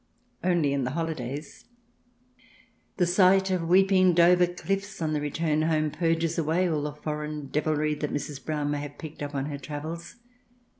Only 0.43 0.73
in 0.73 0.83
the 0.83 0.97
holidays. 0.97 1.65
The 2.97 3.05
sight 3.05 3.51
of 3.51 3.67
weeping 3.69 4.15
Dover 4.15 4.47
cliffs 4.47 4.99
on 4.99 5.13
the 5.13 5.21
return 5.21 5.61
home 5.61 5.91
purges 5.91 6.39
away 6.39 6.67
all 6.67 6.81
the 6.81 6.93
foreign 6.93 7.49
devilry 7.49 7.93
that 7.93 8.11
Mrs. 8.11 8.43
Brown 8.43 8.71
may 8.71 8.79
have 8.79 8.97
picked 8.97 9.21
up 9.21 9.35
on 9.35 9.45
her 9.45 9.59
travels. 9.59 10.15